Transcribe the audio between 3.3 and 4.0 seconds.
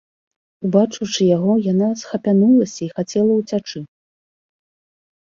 ўцячы.